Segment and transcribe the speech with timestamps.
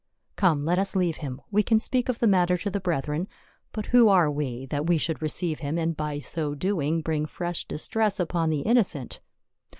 [0.35, 3.27] "Come, let us leave him; we can speak of the mat ter to the brethren,
[3.71, 7.65] but who are we, that we should receive him, and by so doing bring fresh
[7.65, 9.19] distress upon the innocent?